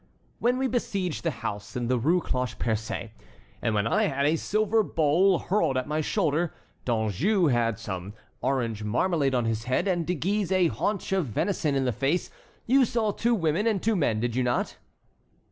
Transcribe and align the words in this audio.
"When 0.39 0.57
we 0.57 0.65
besieged 0.67 1.23
the 1.23 1.29
house 1.45 1.75
in 1.75 1.87
the 1.87 1.99
Rue 1.99 2.21
Cloche 2.21 2.57
Percée, 2.57 3.11
and 3.61 3.75
when 3.75 3.85
I 3.85 4.05
had 4.05 4.25
a 4.25 4.35
silver 4.35 4.81
bowl 4.81 5.37
hurled 5.37 5.77
at 5.77 5.87
my 5.87 6.01
shoulder, 6.01 6.55
D'Anjou 6.85 7.51
some 7.75 8.15
orange 8.41 8.83
marmalade 8.83 9.35
on 9.35 9.45
his 9.45 9.65
head, 9.65 9.87
and 9.87 10.07
De 10.07 10.15
Guise 10.15 10.51
a 10.51 10.69
haunch 10.69 11.11
of 11.11 11.27
venison 11.27 11.75
in 11.75 11.85
the 11.85 11.91
face, 11.91 12.31
you 12.65 12.83
saw 12.83 13.11
two 13.11 13.35
women 13.35 13.67
and 13.67 13.79
two 13.83 13.95
men, 13.95 14.19
did 14.19 14.35
you 14.35 14.41
not?" 14.41 14.77